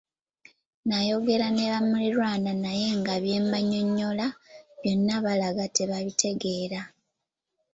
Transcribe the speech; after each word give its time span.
Nayogera 0.87 1.47
ne 1.55 1.65
balirwana 1.79 2.51
naye 2.63 2.87
nga 2.99 3.13
bye 3.23 3.37
mbannyonnyola 3.43 4.27
byonna 4.81 5.15
balaga 5.25 5.65
tebabitegeera. 5.75 6.81